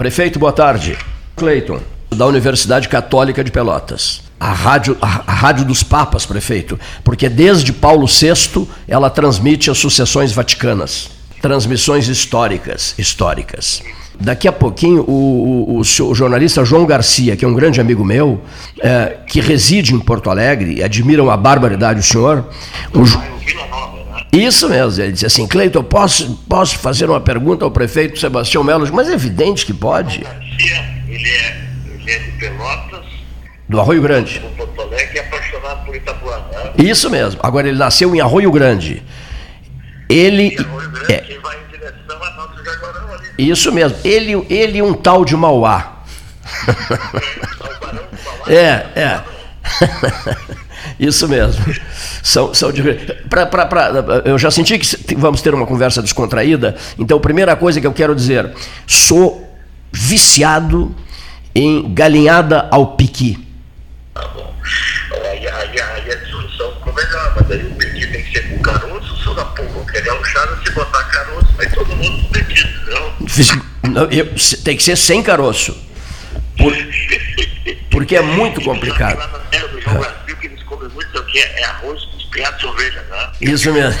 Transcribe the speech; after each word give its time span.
Prefeito, 0.00 0.38
boa 0.38 0.50
tarde. 0.50 0.96
Cleiton, 1.36 1.78
da 2.08 2.24
Universidade 2.24 2.88
Católica 2.88 3.44
de 3.44 3.50
Pelotas. 3.50 4.22
A 4.40 4.50
rádio, 4.50 4.96
a, 4.98 5.24
a 5.26 5.34
rádio 5.34 5.66
dos 5.66 5.82
papas, 5.82 6.24
prefeito, 6.24 6.80
porque 7.04 7.28
desde 7.28 7.70
Paulo 7.70 8.06
VI 8.06 8.66
ela 8.88 9.10
transmite 9.10 9.70
as 9.70 9.76
sucessões 9.76 10.32
vaticanas, 10.32 11.10
transmissões 11.42 12.08
históricas, 12.08 12.94
históricas. 12.96 13.82
Daqui 14.18 14.48
a 14.48 14.52
pouquinho, 14.52 15.02
o, 15.02 15.76
o, 15.76 15.80
o, 15.80 16.14
jornalista 16.14 16.64
João 16.64 16.86
Garcia, 16.86 17.36
que 17.36 17.44
é 17.44 17.48
um 17.48 17.52
grande 17.52 17.78
amigo 17.78 18.02
meu, 18.02 18.40
é, 18.80 19.18
que 19.26 19.38
reside 19.38 19.94
em 19.94 20.00
Porto 20.00 20.30
Alegre, 20.30 20.76
e 20.76 20.82
admira 20.82 21.22
uma 21.22 21.36
barbaridade 21.36 22.00
o 22.00 22.02
senhor. 22.02 22.46
O, 22.94 23.99
isso 24.32 24.68
mesmo, 24.68 25.02
ele 25.02 25.12
disse 25.12 25.26
assim, 25.26 25.46
Cleiton, 25.46 25.82
posso, 25.82 26.36
posso 26.48 26.78
fazer 26.78 27.10
uma 27.10 27.20
pergunta 27.20 27.64
ao 27.64 27.70
prefeito 27.70 28.18
Sebastião 28.18 28.62
Melo? 28.62 28.88
Mas 28.92 29.08
é 29.08 29.12
evidente 29.12 29.66
que 29.66 29.74
pode. 29.74 30.24
Ele 30.58 31.28
é, 31.28 31.60
ele 31.88 32.10
é 32.10 32.18
de 32.18 32.30
Pelotas. 32.32 33.04
Do 33.68 33.80
Arroio 33.80 34.02
Grande. 34.02 34.38
Do 34.38 34.48
Porto 34.50 34.80
Alegre 34.82 35.18
é 35.18 35.20
apaixonado 35.20 35.84
por 35.84 35.94
Itapuã. 35.94 36.38
Né? 36.38 36.72
Isso 36.78 37.10
mesmo. 37.10 37.40
Agora 37.42 37.68
ele 37.68 37.78
nasceu 37.78 38.14
em 38.14 38.20
Arroio 38.20 38.50
Grande. 38.50 39.02
Ele. 40.08 40.56
Arroio 40.58 40.90
Grande, 40.90 41.12
é, 41.12 41.38
vai 41.40 41.56
em 41.56 41.70
direção 41.70 42.22
a 42.22 42.30
Nosso 42.32 42.64
Jaguarão 42.64 43.14
ali. 43.14 43.50
Isso 43.50 43.72
mesmo. 43.72 43.98
Ele, 44.04 44.46
ele 44.48 44.78
e 44.78 44.82
um 44.82 44.92
tal 44.92 45.24
de 45.24 45.36
Mauá. 45.36 46.02
É, 48.46 48.86
é. 48.96 49.20
Isso 51.00 51.26
mesmo. 51.26 51.64
São, 52.22 52.52
são 52.52 52.70
pra, 53.30 53.46
pra, 53.46 53.64
pra, 53.64 53.90
eu 54.26 54.38
já 54.38 54.50
senti 54.50 54.78
que 54.78 55.14
vamos 55.16 55.40
ter 55.40 55.54
uma 55.54 55.66
conversa 55.66 56.02
descontraída, 56.02 56.76
então 56.98 57.16
a 57.16 57.20
primeira 57.20 57.56
coisa 57.56 57.80
que 57.80 57.86
eu 57.86 57.92
quero 57.94 58.14
dizer, 58.14 58.52
sou 58.86 59.50
viciado 59.90 60.94
em 61.54 61.94
galinhada 61.94 62.68
ao 62.70 62.96
piqui. 62.96 63.42
Tá 64.12 64.28
bom. 64.28 64.54
Aí, 65.32 65.48
aí, 65.48 65.80
aí 65.80 66.12
a 66.12 66.14
discussão 66.16 66.70
ficou 66.74 66.92
melhor, 66.92 67.34
mas 67.34 67.50
aí 67.50 67.66
o 67.66 67.74
piqui 67.76 68.06
tem 68.06 68.22
que 68.22 68.32
ser 68.32 68.50
com 68.50 68.58
caroço, 68.58 69.16
se 69.16 69.34
da 69.34 69.44
porra 69.46 69.86
querer 69.90 70.12
um 70.12 70.24
chá, 70.24 70.58
se 70.62 70.72
botar 70.72 71.02
caroço, 71.04 71.52
vai 71.56 71.70
todo 71.70 71.96
mundo 71.96 72.28
piqui, 72.28 72.68
não? 72.90 73.92
não 73.92 74.04
eu, 74.10 74.28
tem 74.62 74.76
que 74.76 74.82
ser 74.82 74.96
sem 74.96 75.22
caroço. 75.22 75.74
Por, 76.58 76.76
porque 77.90 78.16
é 78.16 78.22
muito 78.22 78.60
complicado. 78.60 79.18
O 81.30 81.32
que 81.32 81.38
é 81.38 81.64
arroz 81.64 82.04
com 82.04 82.30
piados 82.30 82.60
de 82.60 82.66
ovelha, 82.66 83.04
né? 83.10 83.30
Isso 83.40 83.72
mesmo. 83.72 84.00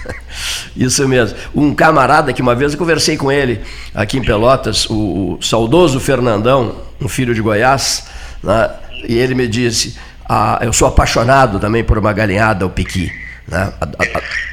Isso 0.76 1.08
mesmo. 1.08 1.38
Um 1.54 1.74
camarada 1.74 2.32
que 2.32 2.42
uma 2.42 2.54
vez 2.54 2.72
eu 2.72 2.78
conversei 2.78 3.16
com 3.16 3.32
ele 3.32 3.60
aqui 3.94 4.18
em 4.18 4.22
Pelotas, 4.22 4.88
o, 4.88 5.38
o 5.38 5.42
saudoso 5.42 5.98
Fernandão, 5.98 6.82
um 7.00 7.08
filho 7.08 7.34
de 7.34 7.40
Goiás, 7.40 8.06
né? 8.42 8.70
e 9.08 9.16
ele 9.16 9.34
me 9.34 9.48
disse: 9.48 9.98
ah, 10.28 10.58
Eu 10.62 10.72
sou 10.72 10.86
apaixonado 10.86 11.58
também 11.58 11.82
por 11.82 11.98
uma 11.98 12.12
galinhada, 12.12 12.66
o 12.66 12.70
piqui. 12.70 13.10
Né? 13.48 13.72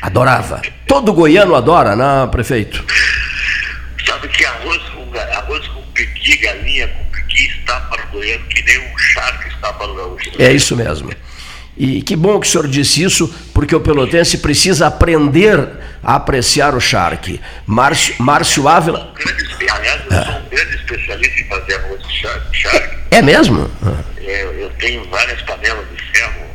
Adorava. 0.02 0.62
Todo 0.88 1.14
goiano 1.14 1.56
adora, 1.56 1.96
né, 1.96 2.28
prefeito? 2.32 2.84
Sabe 4.06 4.28
que 4.30 4.46
arroz 4.46 4.82
com, 4.90 5.20
arroz 5.38 5.68
com 5.68 5.82
piqui, 5.92 6.38
galinha 6.38 6.88
com 6.88 7.04
piqui 7.12 7.48
está 7.60 7.80
para 7.82 8.04
o 8.04 8.08
goiano 8.08 8.46
que 8.46 8.64
nem 8.64 8.80
um 8.80 8.98
charque 8.98 9.50
está 9.50 9.74
para 9.74 9.88
o 9.88 9.96
gaúcho. 9.96 10.32
É 10.40 10.52
isso 10.52 10.76
mesmo. 10.76 11.12
E 11.78 12.02
que 12.02 12.16
bom 12.16 12.39
que 12.39 12.47
o 12.47 12.50
senhor 12.50 12.67
disse 12.67 13.03
isso, 13.03 13.33
porque 13.53 13.75
o 13.75 13.80
pelotense 13.80 14.39
precisa 14.39 14.88
aprender 14.88 15.70
a 16.03 16.16
apreciar 16.16 16.73
o 16.75 16.80
charque. 16.80 17.39
Márcio, 17.66 18.16
Márcio 18.20 18.67
Ávila. 18.67 19.14
Aliás, 19.70 20.02
eu 20.05 20.11
sou 20.11 20.39
um 20.39 20.50
grande 20.50 20.75
especialista 20.75 21.42
em 21.42 21.48
fazer 21.48 21.75
arroz 21.75 22.02
de 22.08 22.22
charque. 22.58 22.98
É 23.11 23.22
mesmo? 23.22 23.70
É, 24.17 24.44
eu 24.64 24.70
tenho 24.80 25.08
várias 25.09 25.42
panelas 25.44 25.86
de 25.89 26.02
ferro. 26.17 26.48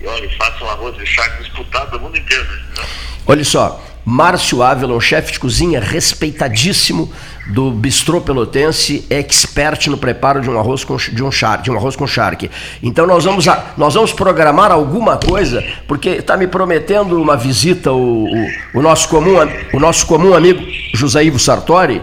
E 0.00 0.06
olha, 0.06 0.28
faço 0.36 0.64
um 0.64 0.70
arroz 0.70 0.96
de 0.96 1.06
charque 1.06 1.44
disputado 1.44 1.92
no 1.92 2.04
mundo 2.04 2.18
inteiro. 2.18 2.44
Né? 2.44 2.84
Olha 3.26 3.44
só, 3.44 3.82
Márcio 4.04 4.62
Ávila, 4.62 4.94
um 4.94 5.00
chefe 5.00 5.32
de 5.32 5.38
cozinha 5.38 5.80
respeitadíssimo 5.80 7.12
do 7.46 7.70
Bistrô 7.70 8.20
Pelotense, 8.20 9.04
expert 9.10 9.88
no 9.88 9.96
preparo 9.96 10.40
de 10.40 10.50
um 10.50 10.58
arroz 10.58 10.84
com, 10.84 10.96
de 10.96 11.22
um, 11.22 11.30
char, 11.30 11.62
de 11.62 11.70
um 11.70 11.76
arroz 11.76 11.94
com 11.96 12.06
charque. 12.06 12.50
Então 12.82 13.06
nós 13.06 13.24
vamos, 13.24 13.46
a, 13.48 13.72
nós 13.76 13.94
vamos 13.94 14.12
programar 14.12 14.70
alguma 14.72 15.16
coisa, 15.16 15.62
porque 15.86 16.10
está 16.10 16.36
me 16.36 16.46
prometendo 16.46 17.20
uma 17.20 17.36
visita 17.36 17.92
o, 17.92 18.24
o, 18.24 18.48
o, 18.74 18.82
nosso 18.82 19.08
comum, 19.08 19.36
o 19.72 19.80
nosso 19.80 20.06
comum 20.06 20.34
amigo 20.34 20.62
José 20.94 21.24
Ivo 21.24 21.38
Sartori, 21.38 22.02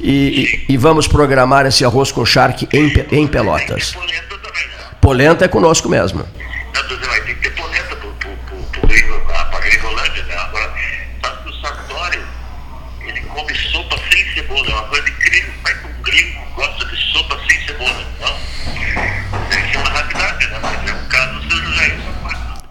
e, 0.00 0.64
e, 0.68 0.74
e 0.74 0.76
vamos 0.76 1.08
programar 1.08 1.66
esse 1.66 1.84
arroz 1.84 2.12
com 2.12 2.24
charque 2.24 2.68
em, 2.72 2.92
em 3.10 3.26
Pelotas. 3.26 3.94
Polenta 5.00 5.44
é 5.44 5.48
conosco 5.48 5.88
mesmo. 5.88 6.24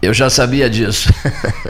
Eu 0.08 0.14
já 0.14 0.30
sabia 0.30 0.70
disso. 0.70 1.12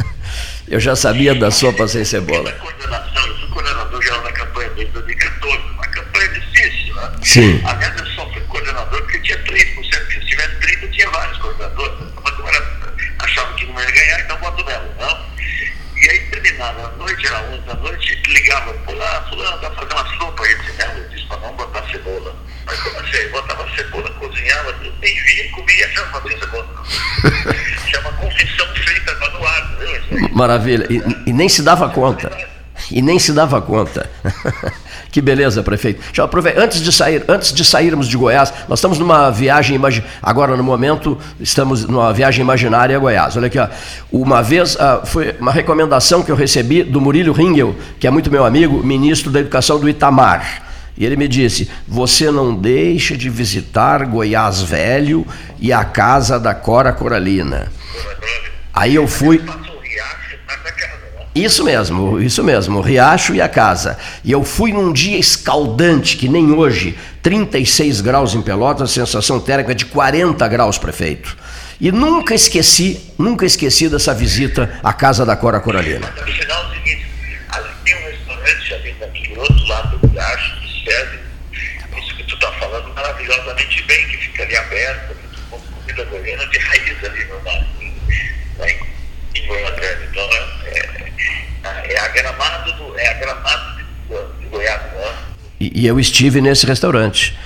Eu 0.70 0.78
já 0.78 0.94
sabia 0.94 1.34
da 1.34 1.50
sopa 1.50 1.88
sem 1.88 2.04
cebola. 2.04 2.50
eu 2.50 2.58
fui 2.60 3.48
coordenador 3.48 4.00
geral 4.00 4.22
da 4.22 4.30
campanha 4.30 4.70
desde 4.76 4.92
2014, 4.92 5.58
uma 5.72 5.86
campanha 5.88 6.28
difícil, 6.28 6.94
né? 6.94 7.10
Sim. 7.24 7.60
Aliás, 7.64 7.98
eu 7.98 8.06
só 8.06 8.30
fui 8.32 8.40
coordenador 8.42 9.02
porque 9.02 9.18
tinha 9.22 9.38
3%, 9.38 9.74
se 9.74 10.26
tivesse 10.26 10.54
30, 10.60 10.86
tinha 10.88 11.10
vários 11.10 11.38
coordenadores. 11.38 11.98
Mas 12.22 12.34
agora 12.34 12.78
achava 13.18 13.54
que 13.54 13.66
não 13.66 13.80
ia 13.80 13.90
ganhar, 13.90 14.20
então 14.20 14.36
boto 14.38 14.64
nela, 14.64 14.94
não? 15.00 15.26
E 16.00 16.10
aí 16.10 16.18
terminava 16.30 16.86
a 16.86 16.96
noite, 16.96 17.26
era 17.26 17.42
11 17.42 17.62
da 17.62 17.74
noite, 17.74 17.97
Maravilha, 30.38 30.86
e, 30.88 31.02
e 31.26 31.32
nem 31.32 31.48
se 31.48 31.62
dava 31.62 31.88
conta. 31.88 32.30
E 32.92 33.02
nem 33.02 33.18
se 33.18 33.32
dava 33.32 33.60
conta. 33.60 34.08
Que 35.10 35.22
beleza, 35.22 35.62
prefeito. 35.62 36.02
Já 36.12 36.24
aproveita, 36.24 36.62
antes 36.62 36.82
de 36.82 36.92
sair, 36.92 37.24
antes 37.26 37.50
de 37.50 37.64
sairmos 37.64 38.06
de 38.06 38.16
Goiás, 38.18 38.52
nós 38.68 38.78
estamos 38.78 38.98
numa 38.98 39.30
viagem 39.30 39.76
imagi... 39.76 40.04
agora 40.22 40.54
no 40.54 40.62
momento 40.62 41.16
estamos 41.40 41.86
numa 41.86 42.12
viagem 42.12 42.42
imaginária 42.42 42.94
a 42.94 42.98
Goiás. 43.00 43.34
Olha 43.34 43.46
aqui, 43.46 43.58
ó. 43.58 43.68
uma 44.12 44.42
vez 44.42 44.74
uh, 44.74 45.06
foi 45.06 45.34
uma 45.40 45.50
recomendação 45.50 46.22
que 46.22 46.30
eu 46.30 46.36
recebi 46.36 46.82
do 46.82 47.00
Murilo 47.00 47.32
Ringel, 47.32 47.74
que 47.98 48.06
é 48.06 48.10
muito 48.10 48.30
meu 48.30 48.44
amigo, 48.44 48.84
ministro 48.84 49.30
da 49.30 49.40
Educação 49.40 49.80
do 49.80 49.88
Itamar. 49.88 50.62
E 50.94 51.06
ele 51.06 51.16
me 51.16 51.26
disse: 51.26 51.70
Você 51.88 52.30
não 52.30 52.54
deixa 52.54 53.16
de 53.16 53.30
visitar 53.30 54.04
Goiás 54.04 54.60
Velho 54.60 55.26
e 55.58 55.72
a 55.72 55.84
casa 55.84 56.38
da 56.38 56.54
Cora 56.54 56.92
Coralina. 56.92 57.72
Aí 58.74 58.94
eu 58.94 59.08
fui. 59.08 59.42
Isso 61.34 61.62
mesmo, 61.62 62.20
isso 62.20 62.42
mesmo, 62.42 62.78
o 62.78 62.82
riacho 62.82 63.34
e 63.34 63.40
a 63.40 63.48
casa. 63.48 63.98
E 64.24 64.32
eu 64.32 64.42
fui 64.42 64.72
num 64.72 64.92
dia 64.92 65.18
escaldante, 65.18 66.16
que 66.16 66.28
nem 66.28 66.52
hoje, 66.52 66.98
36 67.22 68.00
graus 68.00 68.34
em 68.34 68.42
Pelotas, 68.42 68.90
sensação 68.90 69.38
térmica 69.38 69.74
de 69.74 69.84
40 69.86 70.46
graus, 70.48 70.78
prefeito. 70.78 71.36
E 71.80 71.92
nunca 71.92 72.34
esqueci, 72.34 73.12
nunca 73.16 73.46
esqueci 73.46 73.88
dessa 73.88 74.12
visita 74.12 74.80
à 74.82 74.92
casa 74.92 75.24
da 75.24 75.36
Cora 75.36 75.60
Coralina. 75.60 76.12
No 76.16 76.32
final, 76.32 76.64
é 76.64 76.66
o 76.66 76.74
seguinte, 76.74 77.06
ali 77.50 77.68
tem 77.84 77.94
um 77.94 78.10
restaurante 78.10 78.74
ali 78.74 79.38
outro 79.38 79.66
lado 79.68 79.98
do 79.98 80.08
riacho, 80.08 80.60
que 80.60 80.90
serve 80.90 81.18
isso 81.98 82.16
que 82.16 82.24
tu 82.24 82.34
está 82.34 82.50
falando 82.52 82.92
maravilhosamente 82.94 83.82
bem, 83.84 84.08
que 84.08 84.16
fica 84.16 84.42
ali 84.42 84.56
aberto, 84.56 85.16
com 85.50 85.58
comida 85.60 86.04
goiana 86.04 86.46
de 86.46 86.58
raiz 86.58 87.04
ali 87.04 87.24
no 87.26 87.40
mar, 87.44 87.64
em, 88.66 89.40
em 89.40 89.46
Goiânia. 89.46 89.98
Então, 90.10 90.28
é, 90.64 90.78
é 90.78 91.08
é 91.64 91.98
a 92.00 92.07
Gramado, 92.22 92.72
do, 92.72 92.98
é 92.98 93.08
a 93.08 93.14
Gramado 93.14 93.76
de, 93.76 93.84
de 94.40 94.46
Goiás. 94.50 94.80
Né? 94.82 95.14
E, 95.60 95.82
e, 95.82 95.86
eu 95.86 95.98
estive 95.98 96.40
nesse 96.40 96.66
restaurante. 96.66 97.36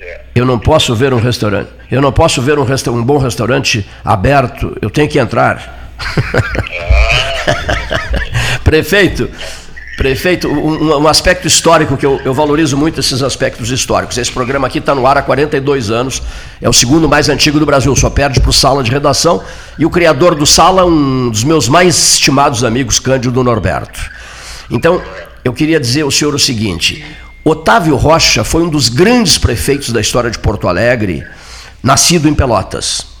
É. 0.00 0.20
Eu 0.34 0.44
não 0.44 0.58
posso 0.58 0.94
ver 0.94 1.12
um 1.12 1.20
restaurante. 1.20 1.70
Eu 1.90 2.00
não 2.00 2.12
posso 2.12 2.42
ver 2.42 2.58
um, 2.58 2.64
resta 2.64 2.90
um 2.90 3.02
bom 3.02 3.18
restaurante 3.18 3.88
aberto. 4.04 4.76
Eu 4.80 4.90
tenho 4.90 5.08
que 5.08 5.18
entrar. 5.18 5.92
Ah. 5.98 6.18
Prefeito, 8.64 9.30
Prefeito, 9.96 10.46
um, 10.46 10.98
um, 11.00 11.08
aspecto 11.08 11.46
histórico 11.46 11.96
que 11.96 12.04
eu, 12.04 12.20
eu, 12.22 12.34
valorizo 12.34 12.76
muito 12.76 13.00
esses 13.00 13.22
aspectos 13.22 13.70
históricos. 13.70 14.18
Esse 14.18 14.30
programa 14.30 14.66
aqui 14.66 14.78
está 14.78 14.94
no 14.94 15.06
ar 15.06 15.16
há 15.16 15.22
42 15.22 15.90
anos, 15.90 16.22
é 16.60 16.68
o 16.68 16.72
segundo 16.72 17.08
mais 17.08 17.30
antigo 17.30 17.58
do 17.58 17.64
Brasil, 17.64 17.96
só 17.96 18.10
perde 18.10 18.38
para 18.38 18.50
o 18.50 18.52
Sala 18.52 18.82
de 18.82 18.90
Redação. 18.90 19.42
E 19.78 19.86
o 19.86 19.90
criador 19.90 20.34
do 20.34 20.44
Sala, 20.44 20.84
um 20.84 21.30
dos 21.30 21.44
meus 21.44 21.66
mais 21.66 22.12
estimados 22.12 22.62
amigos, 22.62 22.98
Cândido 22.98 23.42
Norberto. 23.42 23.98
Então, 24.70 25.00
eu 25.42 25.54
queria 25.54 25.80
dizer 25.80 26.02
ao 26.02 26.10
senhor 26.10 26.34
o 26.34 26.38
seguinte: 26.38 27.02
Otávio 27.42 27.96
Rocha 27.96 28.44
foi 28.44 28.62
um 28.62 28.68
dos 28.68 28.90
grandes 28.90 29.38
prefeitos 29.38 29.92
da 29.92 30.00
história 30.00 30.30
de 30.30 30.38
Porto 30.38 30.68
Alegre, 30.68 31.24
nascido 31.82 32.28
em 32.28 32.34
Pelotas. 32.34 33.15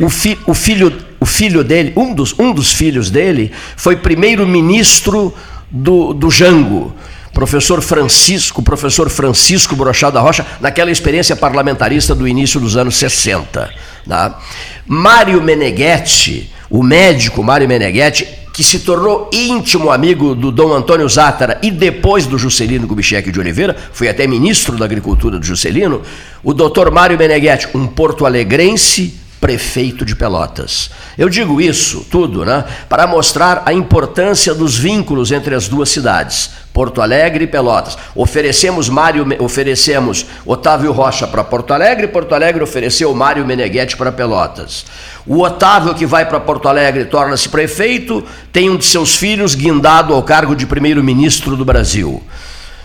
O, 0.00 0.08
fi, 0.08 0.38
o, 0.46 0.54
filho, 0.54 0.92
o 1.18 1.26
filho 1.26 1.64
dele, 1.64 1.92
um 1.96 2.14
dos, 2.14 2.34
um 2.38 2.52
dos 2.52 2.72
filhos 2.72 3.10
dele, 3.10 3.52
foi 3.76 3.96
primeiro-ministro 3.96 5.34
do, 5.70 6.12
do 6.12 6.30
Jango, 6.30 6.94
professor 7.32 7.82
Francisco, 7.82 8.62
professor 8.62 9.10
Francisco 9.10 9.76
Brochado 9.76 10.14
da 10.14 10.20
Rocha, 10.20 10.46
naquela 10.60 10.90
experiência 10.90 11.36
parlamentarista 11.36 12.14
do 12.14 12.26
início 12.26 12.58
dos 12.58 12.76
anos 12.76 12.96
60. 12.96 13.70
Tá? 14.08 14.38
Mário 14.86 15.42
Meneghetti, 15.42 16.50
o 16.70 16.82
médico 16.82 17.42
Mário 17.42 17.68
Meneghetti, 17.68 18.26
que 18.56 18.64
se 18.64 18.78
tornou 18.78 19.28
íntimo 19.30 19.90
amigo 19.90 20.34
do 20.34 20.50
Dom 20.50 20.72
Antônio 20.72 21.06
Zátara 21.06 21.58
e 21.62 21.70
depois 21.70 22.24
do 22.24 22.38
Juscelino 22.38 22.86
Kubitschek 22.86 23.30
de 23.30 23.38
Oliveira, 23.38 23.76
foi 23.92 24.08
até 24.08 24.26
ministro 24.26 24.78
da 24.78 24.86
Agricultura 24.86 25.38
do 25.38 25.44
Juscelino, 25.44 26.00
o 26.42 26.54
doutor 26.54 26.90
Mário 26.90 27.18
Meneghetti, 27.18 27.68
um 27.74 27.86
porto-alegrense, 27.86 29.25
prefeito 29.40 30.04
de 30.04 30.16
Pelotas. 30.16 30.90
Eu 31.16 31.28
digo 31.28 31.60
isso 31.60 32.06
tudo, 32.10 32.44
né, 32.44 32.64
para 32.88 33.06
mostrar 33.06 33.62
a 33.66 33.72
importância 33.72 34.54
dos 34.54 34.76
vínculos 34.76 35.30
entre 35.32 35.54
as 35.54 35.68
duas 35.68 35.88
cidades, 35.88 36.50
Porto 36.72 37.00
Alegre 37.00 37.44
e 37.44 37.46
Pelotas. 37.46 37.96
Oferecemos 38.14 38.88
Mário, 38.88 39.26
oferecemos 39.38 40.26
Otávio 40.44 40.92
Rocha 40.92 41.26
para 41.26 41.44
Porto 41.44 41.72
Alegre, 41.72 42.08
Porto 42.08 42.34
Alegre 42.34 42.62
ofereceu 42.62 43.14
Mário 43.14 43.46
Meneghetti 43.46 43.96
para 43.96 44.12
Pelotas. 44.12 44.84
O 45.26 45.42
Otávio 45.42 45.94
que 45.94 46.06
vai 46.06 46.26
para 46.26 46.40
Porto 46.40 46.68
Alegre 46.68 47.04
torna-se 47.04 47.48
prefeito, 47.48 48.24
tem 48.52 48.70
um 48.70 48.76
de 48.76 48.84
seus 48.84 49.14
filhos 49.14 49.54
guindado 49.54 50.12
ao 50.12 50.22
cargo 50.22 50.54
de 50.54 50.66
primeiro-ministro 50.66 51.56
do 51.56 51.64
Brasil. 51.64 52.22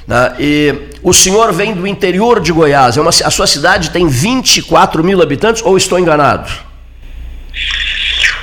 Né? 0.07 0.35
E 0.39 0.89
o 1.03 1.13
senhor 1.13 1.53
vem 1.53 1.73
do 1.73 1.85
interior 1.87 2.39
de 2.39 2.51
Goiás, 2.51 2.97
é 2.97 3.01
uma, 3.01 3.09
a 3.09 3.31
sua 3.31 3.47
cidade 3.47 3.91
tem 3.91 4.07
24 4.07 5.03
mil 5.03 5.21
habitantes 5.21 5.61
ou 5.63 5.77
estou 5.77 5.99
enganado? 5.99 6.51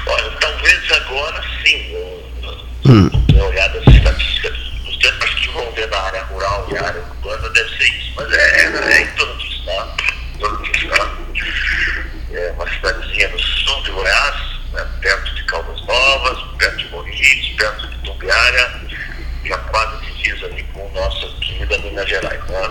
Olha, 0.06 0.30
talvez 0.40 0.92
agora 0.92 1.42
sim, 1.64 1.96
hum. 2.86 3.10
uma 3.32 3.44
olhada 3.44 3.78
as 3.78 3.94
estatísticas 3.94 4.56
dos 4.84 4.96
tempos 4.98 5.34
que 5.34 5.48
vão 5.50 5.70
ver 5.72 5.88
na 5.88 5.98
área 5.98 6.22
rural 6.24 6.66
e 6.70 6.76
área 6.76 7.02
urbana 7.02 7.48
deve 7.50 7.68
ser 7.76 7.88
isso, 7.88 8.12
mas 8.16 8.32
é, 8.32 8.60
é, 8.60 8.92
é 8.92 9.02
em 9.02 9.06
torno 9.16 9.36
disso, 9.38 9.62
tá? 9.66 9.96
Em 10.34 10.38
torno 10.38 10.62
disso, 10.62 10.88
tá? 10.88 11.10
É 12.32 12.52
uma 12.52 12.68
cidadezinha 12.70 13.28
no 13.28 13.38
sul 13.38 13.82
de 13.82 13.90
Goiás, 13.90 14.34
né, 14.72 14.86
perto 15.00 15.34
de 15.34 15.42
Caldas 15.44 15.80
Novas, 15.86 16.38
perto 16.58 16.76
de 16.76 16.88
Morris, 16.90 17.56
perto 17.56 17.86
de 17.88 17.98
Tumbiara, 17.98 18.80
já 19.44 19.58
quase 19.58 20.04
divisa 20.04 20.46
ali 20.46 20.62
com 20.74 20.88
nossa 20.92 21.26
querida 21.40 21.78
Minas 21.78 22.08
Gerais. 22.08 22.44
Né? 22.44 22.70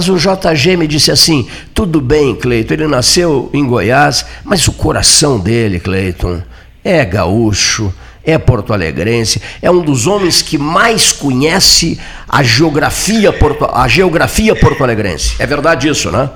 Mas 0.00 0.08
o 0.08 0.16
JG 0.16 0.78
me 0.78 0.86
disse 0.86 1.10
assim: 1.10 1.46
tudo 1.74 2.00
bem, 2.00 2.34
Cleiton, 2.34 2.72
ele 2.72 2.86
nasceu 2.86 3.50
em 3.52 3.66
Goiás, 3.66 4.24
mas 4.42 4.66
o 4.66 4.72
coração 4.72 5.38
dele, 5.38 5.78
Cleiton, 5.78 6.42
é 6.82 7.04
gaúcho, 7.04 7.92
é 8.24 8.38
porto-alegrense, 8.38 9.42
é 9.60 9.70
um 9.70 9.82
dos 9.82 10.06
homens 10.06 10.40
que 10.40 10.56
mais 10.56 11.12
conhece 11.12 12.00
a 12.26 12.42
geografia, 12.42 13.30
porto, 13.30 13.66
a 13.70 13.86
geografia 13.88 14.56
porto-alegrense. 14.56 15.36
É 15.38 15.46
verdade 15.46 15.86
isso, 15.86 16.10
né? 16.10 16.30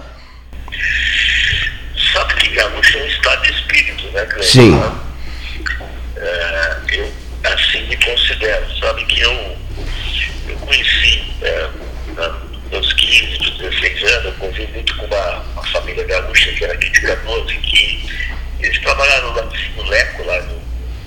Sabe 2.12 2.34
que 2.34 2.48
gaúcho 2.50 2.98
é 2.98 3.02
um 3.02 3.06
estado 3.06 3.42
de 3.44 3.50
espírito, 3.50 4.04
né, 4.12 4.26
Cleiton? 4.26 4.42
Sim. 4.42 4.82
É, 6.18 6.76
eu 6.92 7.10
assim 7.44 7.82
me 7.88 7.96
considero. 7.96 8.66
Sabe 8.78 9.06
que 9.06 9.20
eu 9.20 9.56
eu 10.50 10.56
conheci, 10.56 11.22
é, 11.40 11.70
meus 12.70 12.92
15, 12.92 13.44
16 13.58 14.02
anos, 14.02 14.24
eu 14.24 14.32
convivi 14.32 14.72
muito 14.72 14.96
com 14.96 15.06
uma, 15.06 15.42
uma 15.52 15.64
família 15.94 16.04
gaúcha, 16.04 16.52
que 16.52 16.64
era 16.64 16.76
Canoas, 16.76 17.50
e 17.50 17.54
que 17.54 18.10
eles 18.60 18.78
trabalharam 18.80 19.34
lá 19.34 19.48
no 19.76 19.82
Leco, 19.84 20.24
lá 20.24 20.40
no, 20.42 20.62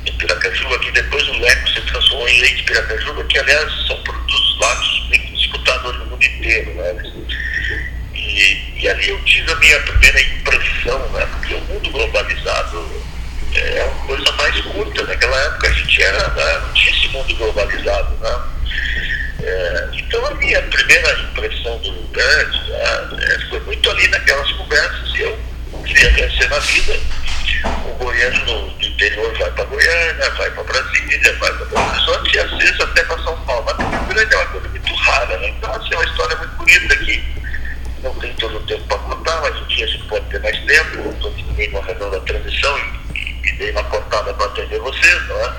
em 0.06 0.14
Piracajuba, 0.14 0.80
que 0.80 0.92
depois 0.92 1.28
o 1.28 1.40
Leco 1.40 1.70
se 1.70 1.82
transformou 1.82 2.30
em 2.30 2.42
Leite 2.42 2.64
Piracajuba, 2.64 3.24
que 3.26 3.40
aliás 3.40 3.88
são 3.88 4.02
produtos 4.04 4.60
lá 4.60 4.76
muito 5.10 5.36
disputados 5.36 5.98
no 5.98 6.06
mundo 6.06 6.24
inteiro. 6.24 6.74
Né? 6.76 7.12
E, 8.16 8.82
e, 8.82 8.90
ali 8.90 9.10
eu 9.10 9.20
tive 9.24 9.52
a 9.52 9.56
minha 9.56 9.80
primeira 9.82 10.22
impressão, 10.22 11.10
né? 11.10 11.28
porque 11.32 11.54
o 11.54 11.62
mundo 11.62 11.90
globalizado 11.90 13.04
é 13.56 13.84
uma 13.84 14.06
coisa 14.06 14.32
mais 14.34 14.60
curta. 14.62 15.04
Naquela 15.04 15.38
época 15.46 15.68
a 15.68 15.74
gente 15.74 16.04
era, 16.04 16.28
né? 16.30 16.60
não 16.66 16.74
tinha 16.74 16.96
esse 16.96 17.08
mundo 17.10 17.36
globalizado. 17.36 18.16
Né? 18.18 18.42
É, 19.44 19.90
então 19.94 20.26
a 20.26 20.34
minha 20.36 20.62
primeira 20.64 21.20
impressão 21.22 21.78
do 21.80 21.92
lugar 21.92 22.46
é, 22.70 23.40
foi 23.50 23.60
muito 23.62 23.90
ali 23.90 24.08
eu 24.08 24.27
queria 26.08 26.30
crescer 26.30 26.50
na 26.50 26.60
vida. 26.60 27.00
O 27.86 28.04
goiano 28.04 28.70
do 28.70 28.86
interior 28.86 29.38
vai 29.38 29.52
para 29.52 29.64
Goiânia, 29.66 30.30
vai 30.32 30.52
para 30.52 30.64
Brasília, 30.64 31.38
vai 31.40 31.54
para 31.54 31.66
Belo 31.66 31.90
Horizonte 31.90 32.36
e 32.36 32.40
às 32.40 32.52
vezes 32.52 32.80
até 32.80 33.04
para 33.04 33.24
São 33.24 33.40
Paulo. 33.46 33.66
Mas 33.66 33.78
Rio 33.78 34.06
Grande 34.08 34.34
é 34.34 34.38
uma 34.38 34.46
coisa 34.48 34.70
muito 34.70 34.96
rara, 34.96 35.38
né? 35.40 35.50
Então 35.50 35.72
assim, 35.74 35.94
é 35.94 35.98
uma 35.98 36.06
história 36.06 36.38
muito 36.38 36.56
bonita 36.56 36.94
aqui. 36.94 37.24
Não 38.04 38.14
tem 38.16 38.34
todo 38.36 38.58
o 38.58 38.60
tempo 38.62 38.84
para 38.84 38.98
contar, 39.00 39.42
mas 39.42 39.56
um 39.56 39.66
dia 39.66 39.86
a 39.86 39.88
gente 39.88 40.08
pode 40.08 40.26
ter 40.30 40.40
mais 40.40 40.58
tempo. 40.66 41.10
Estou 41.10 41.32
aqui 41.32 41.68
no 41.68 41.82
redor 41.82 42.10
da 42.12 42.20
transição 42.22 42.80
e, 42.80 43.20
e, 43.20 43.50
e 43.50 43.52
dei 43.54 43.72
uma 43.72 43.84
cortada 43.86 44.34
para 44.34 44.46
atender 44.46 44.80
vocês, 44.80 45.28
não 45.28 45.46
é? 45.46 45.54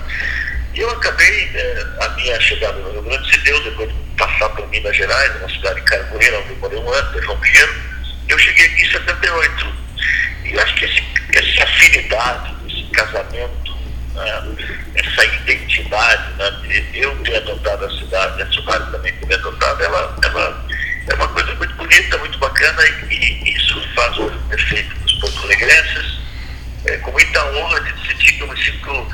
E 0.74 0.80
eu 0.80 0.90
acabei, 0.90 1.50
é, 1.54 1.86
a 2.00 2.08
minha 2.10 2.40
chegada 2.40 2.78
no 2.78 2.92
Rio 2.92 3.02
Grande 3.02 3.30
se 3.30 3.38
deu 3.40 3.62
depois 3.64 3.88
de 3.88 3.94
passar 4.16 4.48
por 4.50 4.66
Minas 4.68 4.96
Gerais, 4.96 5.36
uma 5.36 5.48
cidade 5.48 5.80
de 5.80 5.86
Carboeira, 5.86 6.38
onde 6.38 6.50
eu 6.50 6.56
morei 6.56 6.78
um 6.78 6.88
ano, 6.88 7.22
João 7.22 7.38
Pinheiro. 7.40 7.74
Eu 8.28 8.38
cheguei 8.38 8.66
aqui 8.66 8.82
em 8.82 8.90
78. 8.90 9.87
Eu 10.50 10.62
acho 10.62 10.74
que 10.76 10.84
esse, 10.84 11.02
essa 11.34 11.64
afinidade, 11.64 12.54
esse 12.68 12.84
casamento, 12.90 13.76
né, 14.14 14.42
essa 14.94 15.24
identidade, 15.24 16.32
né, 16.34 16.90
eu 16.94 17.14
ter 17.22 17.36
adotado 17.36 17.84
a 17.84 17.90
cidade, 17.90 18.42
a 18.42 18.52
cidade 18.52 18.90
também 18.90 19.12
ter 19.12 19.34
adotado, 19.34 19.82
ela, 19.82 20.16
ela 20.24 20.66
é 21.08 21.14
uma 21.14 21.28
coisa 21.28 21.54
muito 21.54 21.74
bonita, 21.74 22.18
muito 22.18 22.38
bacana 22.38 22.82
e, 23.10 23.14
e 23.14 23.56
isso 23.56 23.80
faz 23.94 24.16
o 24.18 24.32
efeito 24.52 24.94
dos 25.00 25.12
porto-alegrenses. 25.14 26.18
É, 26.86 26.96
com 26.98 27.10
muita 27.10 27.44
honra 27.44 27.80
de 27.80 28.06
sentir 28.06 28.32
que 28.34 28.40
eu 28.40 28.48
me 28.48 28.64
sinto 28.64 29.08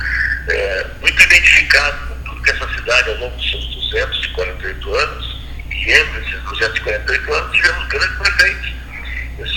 é, 0.47 0.85
muito 1.01 1.21
identificado 1.23 2.07
com 2.07 2.15
tudo 2.23 2.41
que 2.43 2.51
essa 2.51 2.67
cidade, 2.75 3.09
ao 3.09 3.17
longo 3.17 3.35
dos 3.35 3.51
seus 3.51 3.65
248 3.91 4.95
anos, 4.95 5.37
e 5.71 5.91
entre 5.91 6.21
esses 6.21 6.41
248 6.43 7.33
anos 7.33 7.55
tivemos 7.55 7.87
grandes 7.87 8.17
prefeitos. 8.17 8.74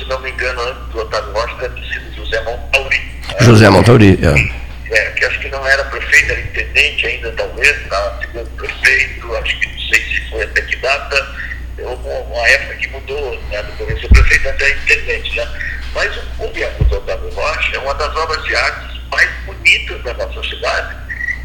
Não 0.09 0.19
me 0.21 0.31
engano, 0.31 0.63
antes 0.63 0.89
do 0.89 1.01
Otávio 1.01 1.33
Rocha, 1.33 1.55
deve 1.57 1.81
ter 1.83 1.93
sido 1.93 2.17
José 2.17 2.41
Montauri. 2.41 3.23
José 3.41 3.69
Montauri, 3.69 4.19
é. 4.23 4.95
É, 4.97 5.11
que 5.11 5.25
acho 5.27 5.39
que 5.39 5.49
não 5.51 5.67
era 5.67 5.85
prefeito, 5.85 6.33
era 6.33 6.41
intendente 6.41 7.07
ainda, 7.07 7.31
talvez, 7.33 7.77
estava 7.83 8.19
segundo 8.23 8.51
prefeito, 8.57 9.37
acho 9.37 9.61
que 9.61 9.69
não 9.69 9.79
sei 9.81 10.01
se 10.01 10.31
foi 10.31 10.43
até 10.45 10.63
que 10.63 10.77
data, 10.77 11.37
houve 11.79 12.09
uma 12.09 12.49
época 12.49 12.75
que 12.77 12.89
mudou, 12.89 13.39
né, 13.51 13.63
do 13.63 14.01
ser 14.01 14.09
prefeito 14.09 14.49
até 14.49 14.71
intendente, 14.71 15.37
né? 15.37 15.49
Mas 15.93 16.17
o, 16.17 16.45
o 16.45 16.53
Viaduto 16.55 16.85
do 16.85 16.97
Otávio 16.97 17.31
Rocha 17.35 17.77
é 17.77 17.79
uma 17.79 17.95
das 17.95 18.17
obras 18.17 18.43
de 18.45 18.57
arte 18.57 19.03
mais 19.11 19.31
bonitas 19.45 20.03
da 20.05 20.15
nossa 20.15 20.43
cidade 20.49 20.97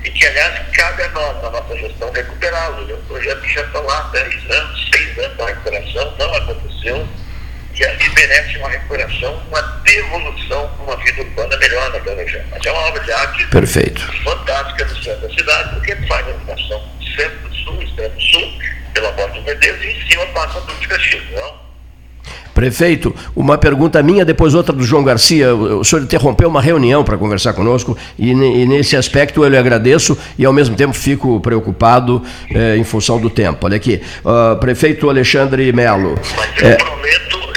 e 0.06 0.10
que, 0.10 0.26
aliás, 0.26 0.62
cabe 0.74 1.04
a 1.04 1.10
nós, 1.10 1.44
na 1.44 1.50
nossa 1.50 1.78
gestão, 1.78 2.10
recuperá-lo. 2.14 2.90
É 2.90 2.94
um 2.94 3.06
projeto 3.08 3.42
que 3.42 3.54
já 3.54 3.62
está 3.62 3.80
lá 3.82 4.00
há 4.00 4.18
10 4.18 4.52
anos, 4.52 4.90
6 4.94 5.20
anos 5.20 5.38
da 5.38 5.46
recuperação, 5.48 6.16
não 6.18 6.34
aconteceu 6.34 6.73
merece 8.28 8.58
uma 8.58 8.70
recuperação, 8.70 9.42
uma 9.50 9.62
devolução 9.84 10.70
para 10.70 10.86
uma 10.86 11.04
vida 11.04 11.22
urbana 11.22 11.58
melhor 11.58 11.92
na 11.92 12.00
Bela 12.00 12.24
Mas 12.52 12.66
é 12.66 12.72
uma 12.72 12.82
obra 12.88 13.04
de 13.04 13.12
arte 13.12 13.48
Perfeito. 13.48 14.02
fantástica 14.24 14.86
do 14.86 15.04
centro 15.04 15.28
da 15.28 15.34
cidade, 15.34 15.76
porque 15.76 15.96
faz 16.08 16.26
a 16.28 16.32
ligação 16.32 16.82
centro-sul, 17.16 17.82
extremo-sul, 17.84 18.54
pela 18.94 19.12
Borda 19.12 19.34
de 19.34 19.42
Medeiros 19.42 19.84
e 19.84 19.88
em 19.88 20.10
cima 20.10 20.26
passa 20.28 20.62
tudo 20.62 20.80
de 20.80 20.88
Caxias, 20.88 21.24
não? 21.32 21.64
Prefeito, 22.54 23.14
uma 23.36 23.58
pergunta 23.58 24.02
minha, 24.04 24.24
depois 24.24 24.54
outra 24.54 24.74
do 24.74 24.84
João 24.84 25.04
Garcia. 25.04 25.56
O 25.56 25.84
senhor 25.84 26.04
interrompeu 26.04 26.48
uma 26.48 26.62
reunião 26.62 27.04
para 27.04 27.18
conversar 27.18 27.54
conosco 27.54 27.98
e, 28.18 28.30
e, 28.30 28.66
nesse 28.68 28.96
aspecto 28.96 29.44
eu 29.44 29.50
lhe 29.50 29.58
agradeço 29.58 30.16
e 30.38 30.46
ao 30.46 30.54
mesmo 30.54 30.76
tempo 30.76 30.94
fico 30.94 31.40
preocupado 31.40 32.22
eh, 32.52 32.78
em 32.78 32.84
função 32.84 33.20
do 33.20 33.28
tempo. 33.28 33.66
Olha 33.66 33.76
aqui, 33.76 34.02
uh, 34.24 34.56
prefeito 34.60 35.10
Alexandre 35.10 35.74
Melo. 35.74 36.14
Mas 36.38 36.62
eu, 36.62 36.70
é, 36.70 36.76
prometo, 36.76 37.53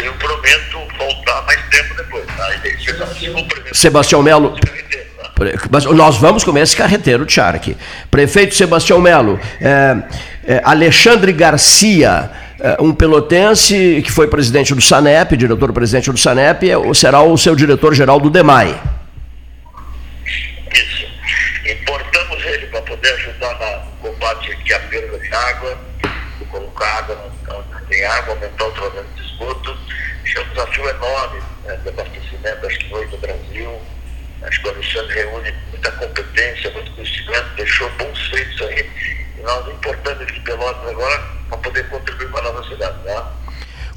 mais 1.46 1.60
tempo 1.68 1.94
depois. 1.94 2.26
Tá? 2.26 2.48
Sebastião 3.72 4.22
Melo. 4.22 4.56
Mas 5.70 5.84
nós 5.84 6.16
vamos 6.16 6.44
comer 6.44 6.62
esse 6.62 6.74
carreteiro 6.74 7.26
de 7.26 7.32
charque. 7.32 7.76
Prefeito 8.10 8.54
Sebastião 8.54 9.00
Melo, 9.00 9.38
é, 9.60 9.96
é, 10.44 10.60
Alexandre 10.64 11.32
Garcia. 11.32 12.30
É, 12.58 12.78
um 12.80 12.94
pelotense 12.94 14.00
que 14.02 14.10
foi 14.10 14.28
presidente 14.28 14.74
do 14.74 14.80
SANEP, 14.80 15.36
diretor-presidente 15.36 16.10
do 16.10 16.18
SANEP, 16.18 16.70
é 16.70 16.94
será 16.94 17.20
o 17.20 17.36
seu 17.36 17.54
diretor-geral 17.54 18.18
do 18.18 18.30
DEMAI. 18.30 18.80
Isso. 20.72 21.06
Importamos 21.70 22.42
ele 22.46 22.66
para 22.68 22.80
poder 22.80 23.12
ajudar 23.12 23.84
no 24.02 24.10
combate 24.10 24.52
aqui 24.52 24.72
à 24.72 24.80
perda 24.80 25.18
de 25.18 25.34
água, 25.34 25.78
colocar 26.50 26.98
água 26.98 27.18
onde 27.50 27.86
tem 27.88 28.04
água, 28.06 28.34
aumentar 28.34 28.64
o 28.64 28.70
tratamento 28.70 29.08
de 29.16 29.22
esgoto. 29.22 29.76
É 30.36 30.40
um 30.40 30.48
desafio 30.50 30.88
enorme 30.88 31.40
né, 31.64 31.76
de 31.82 31.88
abastecimento, 31.88 32.66
acho 32.66 32.78
que 32.78 32.94
hoje 32.94 33.10
no 33.10 33.18
Brasil. 33.18 33.80
Acho 34.42 34.60
que 34.60 34.68
o 34.68 34.70
Alexandre 34.70 35.14
reúne 35.14 35.54
muita 35.70 35.90
competência, 35.92 36.70
muito 36.72 36.92
conhecimento, 36.92 37.46
deixou 37.56 37.90
bons 37.98 38.28
feitos 38.28 38.62
aí. 38.62 38.90
E 39.38 39.42
nós, 39.42 39.66
importante 39.68 40.32
de 40.32 40.40
Pelotas 40.40 40.90
agora, 40.90 41.22
para 41.48 41.58
poder 41.58 41.88
contribuir 41.88 42.30
para 42.30 42.48
a 42.48 42.52
nossa 42.52 42.68
cidade. 42.68 42.98
Né? 43.04 43.22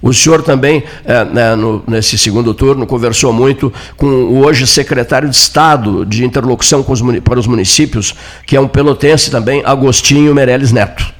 O 0.01 0.13
senhor 0.13 0.41
também, 0.41 0.83
é, 1.03 1.25
né, 1.25 1.55
no, 1.55 1.83
nesse 1.85 2.17
segundo 2.17 2.53
turno, 2.53 2.87
conversou 2.87 3.33
muito 3.33 3.73
com 3.97 4.05
o 4.05 4.45
hoje 4.45 4.65
secretário 4.65 5.29
de 5.29 5.35
Estado 5.35 6.05
de 6.05 6.23
Interlocução 6.23 6.85
os, 6.87 7.01
para 7.21 7.37
os 7.37 7.47
Municípios, 7.47 8.15
que 8.45 8.55
é 8.55 8.61
um 8.61 8.67
pelotense 8.67 9.29
também, 9.29 9.61
Agostinho 9.65 10.33
Meirelles 10.33 10.71
Neto. 10.71 11.13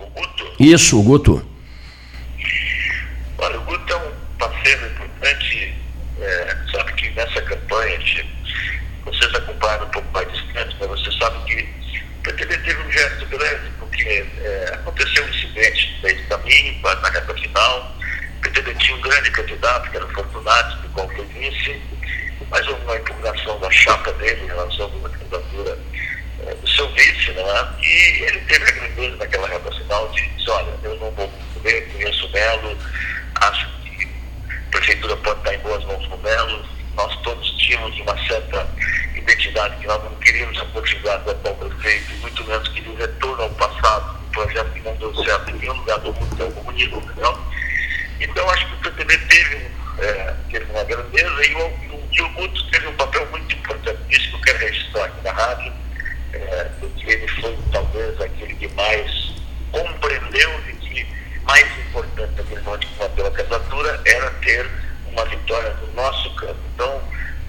O 0.00 0.06
Guto? 0.06 0.44
Isso, 0.58 0.98
o 0.98 1.02
Guto. 1.04 1.46
Olha, 3.38 3.58
o 3.60 3.62
Guto 3.62 3.92
é 3.92 3.96
um 3.96 4.10
parceiro 4.38 4.86
importante. 4.86 5.74
É, 6.20 6.56
sabe 6.72 6.92
que 6.94 7.10
nessa 7.10 7.40
campanha, 7.42 7.98
vocês 9.04 9.34
acompanham 9.36 9.84
um 9.84 9.90
pouco 9.90 10.08
mais 10.12 10.30
distante, 10.32 10.76
mas 10.80 10.88
você 10.88 11.12
sabe 11.16 11.44
que 11.44 11.62
o 11.62 12.22
PTB 12.24 12.58
teve 12.58 12.82
um 12.82 12.90
gesto 12.90 13.26
grande 13.26 13.78
porque 13.78 14.26
é, 14.42 14.70
aconteceu 14.74 15.24
um 15.24 15.28
incidente 15.28 15.94
no 15.96 16.02
meio 16.02 16.22
do 16.22 16.28
caminho, 16.28 16.80
quase 16.80 17.02
na 17.02 17.10
reta 17.10 17.34
final. 17.34 17.96
O 18.38 18.40
PTB 18.42 18.74
tinha 18.74 18.96
um 18.96 19.00
grande 19.00 19.30
candidato, 19.30 19.90
que 19.90 19.96
o 20.48 20.50
Fortunato, 20.50 20.76
do 20.78 20.88
qual 20.90 21.08
vice, 21.08 21.80
mas 22.50 22.66
houve 22.66 22.82
uma 22.82 22.96
impugnação 22.96 23.60
da 23.60 23.70
chapa 23.70 24.12
dele 24.14 24.44
em 24.44 24.46
relação 24.46 24.86
a 24.86 24.88
uma 24.88 25.08
candidatura 25.10 25.78
é, 26.46 26.54
do 26.54 26.68
seu 26.68 26.88
vice, 26.92 27.32
né? 27.32 27.42
e 27.82 28.22
ele 28.22 28.40
teve 28.40 28.64
a 28.64 28.70
grandeza 28.72 29.16
naquela 29.16 29.48
reta 29.48 29.70
final 29.72 30.08
de 30.08 30.26
dizer, 30.28 30.50
olha, 30.50 30.74
eu 30.82 30.96
não 30.96 31.10
vou 31.10 31.30
poder, 31.54 31.88
conheço 31.92 32.26
o 32.26 32.32
Melo, 32.32 32.78
acho 33.42 33.68
que 33.82 34.08
a 34.50 34.70
prefeitura 34.70 35.16
pode 35.18 35.38
estar 35.40 35.54
em 35.54 35.58
boas 35.58 35.84
mãos 35.84 36.06
com 36.06 36.14
o 36.14 36.22
Melo, 36.22 36.64
nós 36.94 37.14
todos 37.22 37.50
tínhamos 37.58 37.98
uma 38.00 38.26
certa 38.26 38.66
identidade 39.14 39.76
que 39.76 39.86
nós 39.86 40.02
não 40.02 40.14
queríamos 40.16 40.58
a 40.58 40.64
continuidade 40.66 41.24
do 41.24 41.30
atual 41.30 41.54
prefeito, 41.56 42.14
muito 42.20 42.44
menos 42.44 42.68
que 42.68 42.80
ele 42.80 42.96
retorno 42.96 43.42
ao 43.42 43.50
passado, 43.50 44.18
um 44.26 44.30
projeto 44.30 44.72
que 44.72 44.80
não 44.80 44.96
deu 44.96 45.14
certo 45.24 45.50
em 45.50 45.58
nenhum 45.58 45.74
lugar 45.74 45.98
do 45.98 46.12
mundo, 46.14 46.42
é 46.42 46.46
o 46.46 46.52
comunismo, 46.52 46.98
entendeu? 46.98 47.38
Então, 48.20 48.50
acho 48.50 48.66
que 48.66 48.74
o 48.74 48.78
PTB 48.78 49.16
teve, 49.16 49.70
é, 50.00 50.34
teve 50.50 50.70
uma 50.70 50.84
grandeza 50.84 51.46
e 51.46 51.54
o, 51.54 52.24
o 52.24 52.28
Guto 52.30 52.70
teve 52.70 52.86
um 52.86 52.94
papel 52.94 53.26
muito 53.30 53.54
importante 53.54 54.00
nisso 54.08 54.30
que 54.38 54.42
quero 54.42 54.58
registrar 54.58 55.04
aqui 55.04 55.24
na 55.24 55.32
rádio, 55.32 55.72
é, 56.32 56.64
porque 56.80 57.10
ele 57.10 57.28
foi 57.40 57.58
talvez 57.72 58.20
aquele 58.20 58.54
que 58.54 58.68
mais 58.74 59.32
compreendeu 59.72 60.50
e 60.68 60.72
que 60.74 61.06
mais 61.44 61.66
importante 61.78 62.32
naquele 62.36 62.60
momento 62.62 62.86
que 62.86 62.94
bateu 62.98 63.26
a 63.26 63.30
candidatura 63.30 64.00
era 64.04 64.30
ter 64.30 64.70
uma 65.10 65.24
vitória 65.24 65.74
no 65.74 65.92
nosso 65.94 66.34
campo. 66.36 66.60
Então, 66.74 67.02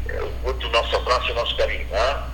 é, 0.09 0.21
o 0.21 0.29
Guto, 0.43 0.69
nosso 0.69 0.95
abraço 0.95 1.31
e 1.31 1.33
nosso 1.33 1.55
carinho. 1.55 1.87
Né? 1.87 2.28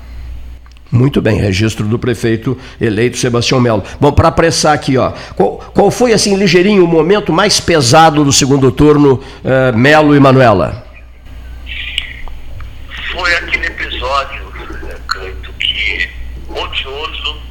Muito 0.92 1.22
bem, 1.22 1.40
registro 1.40 1.88
do 1.88 1.98
prefeito 1.98 2.58
eleito 2.80 3.18
Sebastião 3.18 3.60
Melo. 3.60 3.84
Bom, 4.00 4.12
para 4.12 4.28
apressar 4.28 4.74
aqui, 4.74 4.98
ó, 4.98 5.12
qual, 5.36 5.58
qual, 5.74 5.90
foi, 5.90 6.14
assim, 6.14 6.36
ligeirinho, 6.36 6.86
o 6.86 6.88
momento 6.88 7.34
mais 7.34 7.60
pesado 7.60 8.24
do 8.24 8.32
segundo 8.32 8.72
turno, 8.72 9.16
uh, 9.44 9.76
Melo 9.76 10.16
e 10.16 10.20
Manuela? 10.20 10.86
Foi 13.12 13.36
aquele 13.36 13.66
episódio, 13.66 14.46
Cleito, 15.08 15.52
que 15.54 16.10
odioso, 16.50 17.42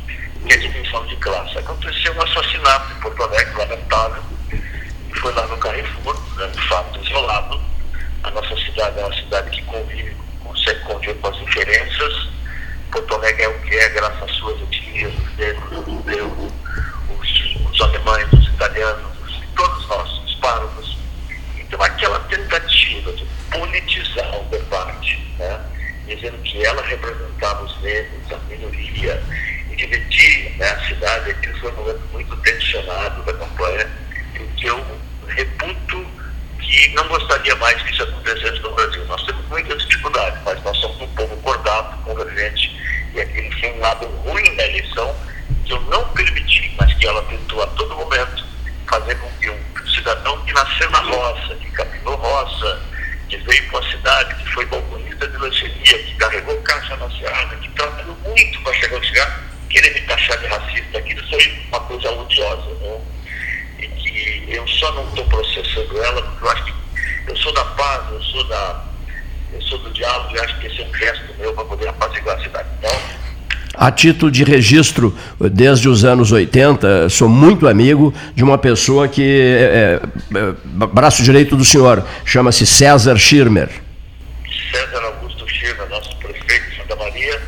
que 0.46 0.52
é 0.52 0.56
dimensão 0.56 1.04
de 1.06 1.16
classe. 1.16 1.58
Aconteceu 1.58 2.14
um 2.14 2.22
assassinato 2.22 2.92
em 2.96 3.00
Porto 3.00 3.22
Alegre, 3.24 3.54
lamentável, 3.58 4.22
foi 5.16 5.32
lá 5.32 5.46
no 5.46 5.56
Carrefour, 5.56 6.14
né, 6.36 6.46
um 6.46 6.62
fato 6.68 7.00
isolado. 7.04 7.60
A 8.22 8.30
nossa 8.30 8.56
cidade 8.56 8.98
é 8.98 9.04
uma 9.04 9.14
cidade 9.14 9.50
que 9.50 9.62
convive, 9.62 10.16
consegue 10.44 10.80
conviver 10.80 11.14
com 11.14 11.28
as 11.28 11.36
diferenças 11.38 12.28
Porto 12.94 13.12
Alegre 13.16 13.42
é 13.42 13.48
o 13.48 13.58
que 13.62 13.74
é, 13.74 13.88
graças 13.88 14.22
às 14.22 14.30
suas 14.36 14.62
etnias, 14.62 15.12
os 15.12 15.36
negros, 15.36 15.78
os 15.78 15.84
judeus, 15.84 16.52
os, 17.10 17.56
os 17.68 17.80
alemães, 17.80 18.32
os 18.32 18.46
italianos, 18.46 19.42
todos 19.56 19.88
nós, 19.88 20.12
os 20.24 20.34
párvulos. 20.36 20.96
Então, 21.58 21.82
aquela 21.82 22.20
tentativa 22.20 23.12
de 23.14 23.26
politizar 23.50 24.40
o 24.40 24.44
debate, 24.44 25.18
né, 25.40 25.60
dizendo 26.06 26.38
que 26.44 26.64
ela 26.64 26.82
representava 26.82 27.64
os 27.64 27.82
negros, 27.82 28.32
a 28.32 28.38
minoria, 28.48 29.20
e 29.72 29.74
dividir 29.74 30.56
né, 30.56 30.70
a 30.70 30.86
cidade, 30.86 31.30
aquilo 31.32 31.58
foi 31.58 31.72
um 31.72 31.74
momento 31.74 32.02
muito 32.12 32.36
tensionado 32.36 33.24
da 33.24 33.32
campanha, 33.32 33.90
em 34.38 34.46
que 34.54 34.66
eu 34.66 34.86
reputo 35.26 36.06
que 36.60 36.94
não 36.94 37.08
gostaria 37.08 37.56
mais 37.56 37.82
que 37.82 37.92
isso 37.92 38.04
acontecesse 38.04 38.60
no 38.60 38.72
Brasil. 38.72 39.04
Nós 39.06 39.26
temos 39.26 39.44
muitas 39.48 39.84
dificuldades, 39.84 40.40
mas 40.44 40.62
nós 40.62 40.76
somos 40.78 41.00
um 41.00 41.08
povo 41.08 41.34
acordado, 41.34 42.00
convergente, 42.04 42.84
e 43.14 43.20
aquele 43.20 43.50
foi 43.60 43.72
um 43.72 43.78
lado 43.78 44.06
ruim 44.06 44.56
da 44.56 44.66
eleição 44.66 45.14
que 45.64 45.72
eu 45.72 45.80
não 45.82 46.04
permiti, 46.08 46.74
mas 46.78 46.92
que 46.94 47.06
ela 47.06 47.22
tentou 47.22 47.62
a 47.62 47.66
todo 47.68 47.94
momento 47.94 48.44
fazer 48.88 49.14
com 49.16 49.30
que 49.40 49.50
um 49.50 49.86
cidadão 49.94 50.43
que 50.43 50.43
nasceu 50.54 50.90
na 50.90 51.00
roça, 51.00 51.54
que 51.56 51.70
capinou 51.72 52.16
roça, 52.16 52.82
que 53.28 53.36
veio 53.38 53.70
para 53.70 53.80
a 53.80 53.90
cidade, 53.90 54.34
que 54.36 54.52
foi 54.52 54.66
balconista 54.66 55.28
de 55.28 55.36
lancheria, 55.36 55.98
que 56.04 56.14
carregou 56.14 56.56
caixa 56.62 56.96
na 56.96 57.10
seara, 57.10 57.56
que 57.56 57.68
trabalhou 57.70 58.16
muito 58.24 58.62
para 58.62 58.72
chegar 58.74 58.96
onde 58.96 59.08
chegar, 59.08 59.40
querer 59.68 59.94
me 59.94 60.00
taxar 60.02 60.38
de 60.38 60.46
racista, 60.46 60.98
aquilo 60.98 61.28
foi 61.28 61.64
uma 61.68 61.80
coisa 61.80 62.12
odiosa. 62.12 62.70
Né? 62.74 63.00
E 63.80 63.88
que 63.88 64.44
eu 64.48 64.66
só 64.68 64.92
não 64.92 65.08
estou 65.08 65.26
processando 65.26 66.02
ela, 66.02 66.22
porque 66.22 66.44
eu 66.44 66.50
acho 66.50 66.64
que 66.64 66.74
eu 67.26 67.36
sou 67.36 67.52
da 67.52 67.64
paz, 67.64 68.12
eu 68.12 68.22
sou 68.22 68.44
da 68.44 68.84
eu 69.52 69.62
sou 69.62 69.78
do 69.78 69.90
diálogo 69.92 70.34
e 70.34 70.40
acho 70.40 70.58
que 70.58 70.66
esse 70.66 70.82
é 70.82 70.84
um 70.84 70.94
gesto 70.94 71.34
meu 71.38 71.54
para 71.54 71.64
poder 71.64 71.88
apaziguar 71.88 72.36
a 72.36 72.42
cidade. 72.42 72.68
Então, 72.78 72.90
a 73.74 73.90
título 73.90 74.30
de 74.30 74.44
registro, 74.44 75.16
desde 75.40 75.88
os 75.88 76.04
anos 76.04 76.32
80, 76.32 77.08
sou 77.08 77.28
muito 77.28 77.66
amigo 77.66 78.14
de 78.34 78.44
uma 78.44 78.58
pessoa 78.58 79.08
que 79.08 79.22
é, 79.22 80.00
é, 80.34 80.38
é 80.38 80.86
braço 80.86 81.22
direito 81.22 81.56
do 81.56 81.64
senhor, 81.64 82.04
chama-se 82.24 82.66
César 82.66 83.16
Schirmer. 83.16 83.68
César 84.72 85.04
Augusto 85.04 85.48
Schirmer, 85.48 85.88
nosso 85.88 86.16
prefeito 86.16 86.70
de 86.70 86.76
Santa 86.76 86.96
Maria, 86.96 87.40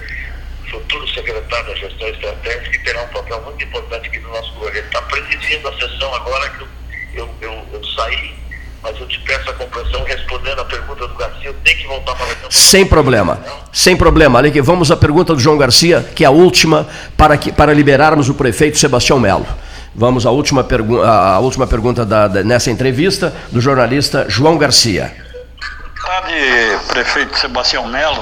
futuro 0.71 1.09
secretário 1.09 1.67
da 1.67 1.75
gestão 1.75 2.09
estratégica, 2.09 2.71
que 2.71 2.79
terá 2.81 3.03
um 3.03 3.09
papel 3.09 3.43
muito 3.43 3.65
importante 3.65 4.09
aqui 4.09 4.19
no 4.21 4.29
nosso 4.29 4.53
governo. 4.55 4.79
Está 4.79 5.03
presidindo 5.03 5.69
a 5.69 5.73
sessão 5.79 6.15
agora 6.15 6.51
que 6.51 6.63
eu, 6.63 6.69
eu, 7.15 7.31
eu, 7.41 7.67
eu 7.73 7.85
saí 7.85 8.35
mas 8.87 9.01
eu 9.01 9.07
te 9.09 9.19
peço 9.19 9.51
a 9.51 9.53
compreensão 9.55 10.05
respondendo 10.05 10.61
a 10.61 10.65
pergunta 10.65 11.09
do 11.09 11.15
Garcia, 11.17 11.49
eu 11.49 11.55
tenho 11.65 11.77
que 11.77 11.87
voltar 11.89 12.15
para 12.15 12.27
a 12.27 12.51
Sem 12.51 12.87
problema, 12.87 13.41
sem 13.73 13.97
problema. 13.97 14.39
Ali 14.39 14.53
que 14.53 14.63
vamos 14.63 14.93
à 14.93 14.97
pergunta 14.97 15.35
do 15.35 15.41
João 15.41 15.59
Garcia, 15.59 16.09
que 16.15 16.23
é 16.23 16.27
a 16.29 16.31
última, 16.31 16.87
para, 17.17 17.37
que, 17.37 17.51
para 17.51 17.75
liberarmos 17.75 18.29
o 18.29 18.35
prefeito 18.35 18.79
Sebastião 18.79 19.19
Melo. 19.19 19.47
Vamos 19.93 20.25
à 20.25 20.31
última, 20.31 20.63
pergu 20.63 21.03
a 21.03 21.39
última 21.41 21.67
pergunta 21.67 22.05
da, 22.05 22.29
da, 22.29 22.45
nessa 22.45 22.71
entrevista 22.71 23.35
do 23.51 23.61
jornalista 23.61 24.27
João 24.29 24.57
Garcia. 24.57 25.13
Sabe, 26.07 26.33
prefeito 26.87 27.37
Sebastião 27.41 27.89
Melo, 27.89 28.21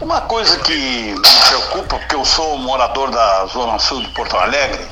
uma 0.00 0.22
coisa 0.22 0.58
que 0.60 0.72
me 0.72 1.38
preocupa, 1.48 1.98
porque 1.98 2.14
eu 2.14 2.24
sou 2.24 2.56
morador 2.56 3.10
da 3.10 3.46
Zona 3.46 3.78
Sul 3.78 4.00
de 4.00 4.08
Porto 4.08 4.38
Alegre, 4.38 4.86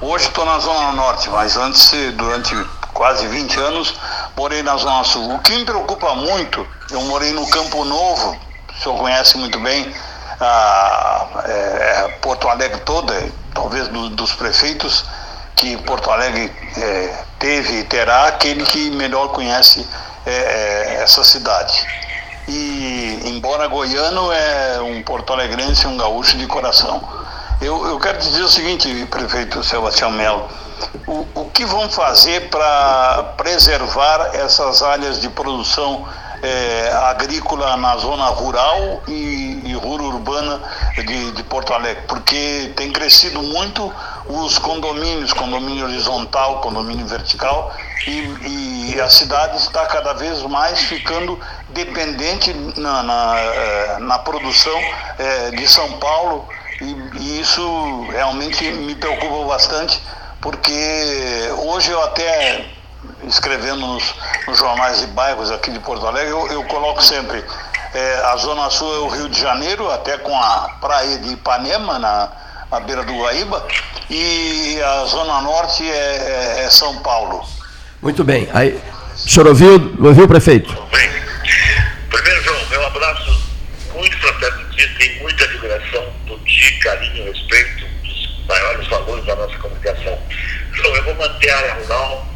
hoje 0.00 0.28
estou 0.28 0.46
na 0.46 0.58
Zona 0.60 0.92
Norte, 0.92 1.28
mas 1.28 1.58
antes, 1.58 1.92
durante 2.16 2.54
quase 2.98 3.28
20 3.28 3.60
anos, 3.60 3.94
morei 4.36 4.60
na 4.60 4.76
Zona 4.76 5.04
Sul. 5.04 5.36
O 5.36 5.38
que 5.38 5.52
me 5.52 5.64
preocupa 5.64 6.16
muito, 6.16 6.66
eu 6.90 7.00
morei 7.02 7.32
no 7.32 7.48
Campo 7.48 7.84
Novo, 7.84 8.36
o 8.76 8.82
senhor 8.82 8.98
conhece 8.98 9.38
muito 9.38 9.60
bem 9.60 9.94
a, 10.40 11.26
é, 11.44 12.18
Porto 12.20 12.48
Alegre 12.48 12.80
toda, 12.80 13.14
talvez 13.54 13.86
do, 13.86 14.10
dos 14.10 14.32
prefeitos 14.32 15.04
que 15.54 15.76
Porto 15.76 16.10
Alegre 16.10 16.52
é, 16.76 17.24
teve 17.38 17.78
e 17.78 17.84
terá, 17.84 18.26
aquele 18.26 18.64
que 18.64 18.90
melhor 18.90 19.28
conhece 19.28 19.86
é, 20.26 20.32
é 20.32 21.02
essa 21.02 21.22
cidade. 21.22 21.86
E, 22.48 23.20
embora 23.26 23.68
goiano, 23.68 24.32
é 24.32 24.80
um 24.80 25.02
porto-alegrense, 25.04 25.86
um 25.86 25.96
gaúcho 25.96 26.36
de 26.36 26.48
coração. 26.48 27.00
Eu, 27.60 27.86
eu 27.86 27.98
quero 28.00 28.18
dizer 28.18 28.42
o 28.42 28.48
seguinte, 28.48 29.06
prefeito 29.08 29.62
Sebastião 29.62 30.10
Melo, 30.10 30.48
o, 31.34 31.50
que 31.50 31.64
vão 31.64 31.88
fazer 31.88 32.48
para 32.50 33.34
preservar 33.36 34.30
essas 34.34 34.82
áreas 34.82 35.20
de 35.20 35.28
produção 35.30 36.06
é, 36.42 36.92
agrícola 37.10 37.76
na 37.76 37.96
zona 37.96 38.26
rural 38.26 39.02
e, 39.08 39.60
e 39.64 39.76
urbana 39.76 40.60
de, 40.94 41.32
de, 41.32 41.42
Porto 41.42 41.72
Alegre, 41.72 42.04
porque 42.06 42.72
tem 42.76 42.92
crescido 42.92 43.42
muito 43.42 43.92
os 44.28 44.58
condomínios, 44.58 45.32
condomínio 45.32 45.86
horizontal, 45.86 46.60
condomínio 46.60 47.06
vertical, 47.06 47.72
e, 48.06 48.92
e 48.94 49.00
a 49.00 49.08
cidade 49.08 49.56
está 49.56 49.86
cada 49.86 50.12
vez 50.12 50.42
mais 50.42 50.80
ficando 50.82 51.40
dependente 51.70 52.52
na, 52.76 53.02
na, 53.02 53.34
é, 53.36 53.96
na 53.98 54.18
produção 54.18 54.78
é, 55.18 55.50
de 55.50 55.66
São 55.66 55.92
Paulo, 55.94 56.46
e, 56.80 57.18
e 57.20 57.40
isso 57.40 58.06
realmente 58.10 58.70
me 58.70 58.94
preocupa 58.94 59.48
bastante, 59.48 60.00
porque 60.40 61.50
hoje 61.58 61.90
eu 61.90 62.02
até 62.02 62.66
escrevendo 63.24 63.86
nos, 63.86 64.14
nos 64.46 64.58
jornais 64.58 65.00
de 65.00 65.06
bairros 65.08 65.50
aqui 65.50 65.70
de 65.70 65.78
Porto 65.80 66.06
Alegre, 66.06 66.30
eu, 66.30 66.46
eu 66.48 66.64
coloco 66.64 67.02
sempre 67.02 67.44
é, 67.94 68.14
a 68.24 68.36
Zona 68.36 68.68
Sul 68.70 68.94
é 68.94 68.98
o 68.98 69.08
Rio 69.08 69.28
de 69.28 69.40
Janeiro, 69.40 69.90
até 69.90 70.18
com 70.18 70.36
a 70.36 70.76
praia 70.80 71.18
de 71.18 71.32
Ipanema, 71.32 71.98
na, 71.98 72.30
na 72.70 72.80
beira 72.80 73.02
do 73.02 73.12
Guaíba, 73.12 73.66
e 74.10 74.78
a 74.82 75.04
Zona 75.06 75.40
Norte 75.40 75.82
é, 75.82 76.56
é, 76.58 76.64
é 76.64 76.70
São 76.70 76.98
Paulo. 76.98 77.42
Muito 78.02 78.22
bem. 78.22 78.48
Aí, 78.52 78.80
o 79.14 79.18
senhor 79.18 79.48
ouviu, 79.48 79.96
ouviu 80.04 80.28
prefeito? 80.28 80.72
Bem, 80.92 81.10
primeiro, 82.10 82.42
João, 82.42 82.66
meu 82.70 82.86
abraço 82.86 83.48
muito 83.94 84.16
fraterno 84.18 84.68
tem 84.98 85.18
muita 85.20 85.44
admiração 85.44 86.12
do 86.26 86.38
dia, 86.38 86.78
carinho, 86.80 87.32
respeito, 87.32 87.84
dos 88.04 88.46
maiores 88.46 88.86
valores 88.88 89.24
da 89.24 89.34
nossa 89.34 89.56
comunicação. 89.58 90.18
João, 90.72 90.96
eu 90.96 91.04
vou 91.04 91.14
manter 91.28 91.50
a 91.50 91.56
área 91.58 91.74
rural, 91.74 92.28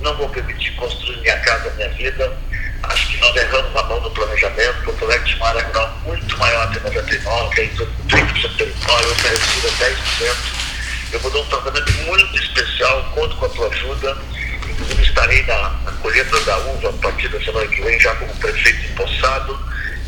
não 0.00 0.16
vou 0.16 0.28
permitir 0.28 0.72
construir 0.72 1.16
minha 1.18 1.38
casa, 1.38 1.70
minha 1.76 1.88
vida. 1.90 2.36
Acho 2.82 3.08
que 3.08 3.16
nós 3.18 3.36
erramos 3.36 3.76
a 3.76 3.82
mão 3.84 4.00
no 4.00 4.10
planejamento. 4.10 4.82
Porto 4.84 5.04
Alegre 5.04 5.26
tinha 5.26 5.36
uma 5.36 5.48
área 5.48 5.62
rural 5.62 6.00
muito 6.04 6.38
maior 6.38 6.70
que 6.72 6.80
99, 6.80 7.54
que 7.54 7.60
é 7.60 7.64
em 7.64 7.68
torno 7.68 7.92
de 7.92 8.16
30% 8.16 8.48
do 8.48 8.56
território, 8.56 9.12
oferecida 9.12 9.68
10%. 9.68 10.36
Eu 11.12 11.20
vou 11.20 11.30
dar 11.30 11.40
um 11.40 11.44
tratamento 11.46 11.92
muito 12.06 12.36
especial, 12.36 13.12
conto 13.14 13.36
com 13.36 13.46
a 13.46 13.48
tua 13.50 13.68
ajuda. 13.68 14.16
Inclusive 14.68 15.02
estarei 15.02 15.42
na, 15.42 15.70
na 15.84 15.92
colheita 16.00 16.40
da 16.40 16.56
uva 16.58 16.88
a 16.88 16.92
partir 16.94 17.28
da 17.28 17.40
semana 17.40 17.66
que 17.66 17.82
vem, 17.82 18.00
já 18.00 18.14
como 18.14 18.34
prefeito 18.36 18.92
empossado. 18.92 19.58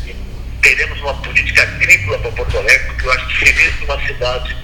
E 0.05 0.15
teremos 0.61 0.99
uma 1.01 1.13
política 1.21 1.61
agrícola 1.61 2.17
para 2.19 2.31
Porto 2.31 2.57
Alegre, 2.57 2.87
porque 2.87 3.07
eu 3.07 3.11
acho 3.11 3.27
que 3.27 3.45
feliz 3.45 3.79
numa 3.81 4.07
cidade 4.07 4.62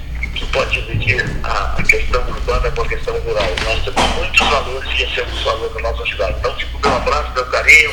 que 0.60 0.82
pode 0.82 0.82
dividir 0.82 1.26
a, 1.44 1.76
a, 1.78 1.84
questão 1.84 2.22
urbana 2.28 2.72
com 2.72 2.82
a 2.82 2.88
questão 2.88 3.14
rural. 3.20 3.46
Nós 3.66 3.84
temos 3.84 4.16
muitos 4.16 4.40
valores 4.40 4.90
e 5.00 5.04
esse 5.04 5.22
é 5.22 5.26
valores 5.44 5.74
da 5.74 5.82
nossa 5.82 6.06
cidade. 6.06 6.36
Então, 6.40 6.56
tipo, 6.56 6.80
meu 6.80 6.96
abraço, 6.96 7.32
meu 7.34 7.46
carinho. 7.46 7.92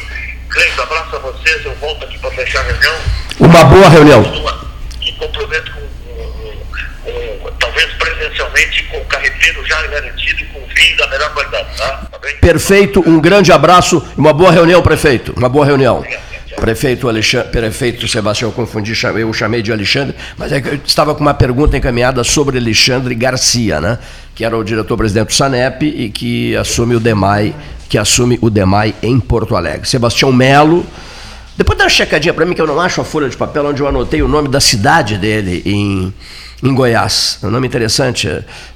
Grande 0.49 0.81
abraço 0.81 1.17
a 1.17 1.19
vocês. 1.19 1.65
Eu 1.65 1.75
volto 1.77 2.05
aqui 2.05 2.19
para 2.19 2.31
fechar 2.33 2.61
a 2.61 2.63
reunião. 2.63 2.95
Uma 3.41 3.65
boa 3.65 3.89
reunião. 3.89 4.23
E 5.03 5.13
comprometo 5.13 5.73
com, 5.73 5.81
com, 7.05 7.39
com, 7.41 7.53
talvez 7.59 7.93
presencialmente 7.95 8.85
com 8.85 8.99
o 8.99 9.05
carreteiro 9.05 9.67
já 9.67 9.83
garantido 9.87 10.45
com 10.47 10.61
vinho 10.67 10.97
da 10.97 11.07
melhor 11.09 11.33
qualidade. 11.33 11.77
Tá? 11.77 12.09
tá 12.11 12.19
Perfeito. 12.41 13.03
Um 13.07 13.21
grande 13.21 13.53
abraço 13.53 14.03
e 14.17 14.21
uma 14.21 14.33
boa 14.33 14.51
reunião, 14.51 14.83
prefeito. 14.83 15.33
Uma 15.37 15.49
boa 15.49 15.65
reunião. 15.65 15.99
Obrigado. 15.99 16.26
Prefeito, 16.57 17.09
Alexandre, 17.09 17.49
prefeito 17.51 18.09
Sebastião, 18.09 18.49
eu 18.49 18.53
confundi, 18.53 18.93
eu 19.19 19.33
chamei 19.33 19.63
de 19.63 19.71
Alexandre, 19.71 20.15
mas 20.39 20.51
é 20.53 20.59
eu 20.59 20.81
estava 20.85 21.15
com 21.15 21.21
uma 21.21 21.35
pergunta 21.35 21.77
encaminhada 21.77 22.25
sobre 22.25 22.59
Alexandre 22.59 23.15
Garcia, 23.15 23.81
né? 23.81 23.99
que 24.35 24.45
era 24.45 24.57
o 24.57 24.65
diretor-presidente 24.65 25.29
do 25.29 25.35
SANEP 25.35 25.87
e 25.87 26.09
que 26.09 26.57
assume 26.57 26.97
o 26.97 27.01
DEMAI, 27.01 27.55
que 27.89 27.99
assume 27.99 28.39
o 28.41 28.51
DEMAI 28.51 28.95
em 29.03 29.21
Porto 29.21 29.55
Alegre. 29.55 29.87
Sebastião 29.87 30.33
Melo, 30.33 30.85
depois 31.57 31.79
dá 31.79 31.85
uma 31.85 31.91
checadinha 31.91 32.35
para 32.35 32.45
mim 32.45 32.55
que 32.55 32.61
eu 32.61 32.67
não 32.67 32.81
acho 32.81 33.01
a 33.01 33.05
folha 33.05 33.29
de 33.29 33.37
papel 33.37 33.67
onde 33.67 33.81
eu 33.83 33.89
anotei 33.89 34.23
o 34.23 34.29
nome 34.29 34.49
da 34.49 34.61
cidade 34.61 35.17
dele 35.19 35.63
em 35.65 36.13
em 36.63 36.75
Goiás. 36.75 37.39
É 37.43 37.47
um 37.47 37.51
nome 37.51 37.67
interessante. 37.67 38.29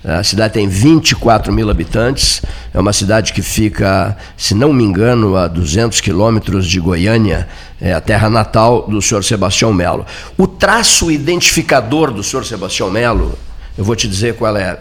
A 0.04 0.22
cidade 0.22 0.54
tem 0.54 0.68
24 0.68 1.52
mil 1.52 1.70
habitantes. 1.70 2.42
É 2.72 2.78
uma 2.78 2.92
cidade 2.92 3.32
que 3.32 3.42
fica, 3.42 4.16
se 4.36 4.54
não 4.54 4.72
me 4.72 4.84
engano, 4.84 5.36
a 5.36 5.48
200 5.48 6.00
quilômetros 6.00 6.66
de 6.66 6.78
Goiânia, 6.78 7.48
é 7.80 7.92
a 7.92 8.00
terra 8.00 8.28
natal 8.28 8.86
do 8.86 9.00
senhor 9.00 9.24
Sebastião 9.24 9.72
Melo. 9.72 10.04
O 10.36 10.46
traço 10.46 11.10
identificador 11.10 12.12
do 12.12 12.22
senhor 12.22 12.44
Sebastião 12.44 12.90
Melo, 12.90 13.38
eu 13.76 13.84
vou 13.84 13.96
te 13.96 14.06
dizer 14.06 14.34
qual 14.34 14.56
é: 14.56 14.78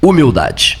humildade. 0.00 0.78